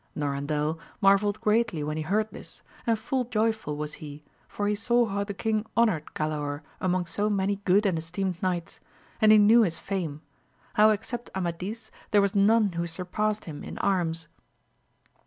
[0.17, 5.05] Norandel marvelled greatly when he heard this, and full jojrful was he, for he saw
[5.05, 8.79] how the king honoured G^aor among so many good and esteemed knights,
[9.21, 10.23] and he knew his fame,
[10.73, 14.27] how except Amadis there was none who surpassed him in arms.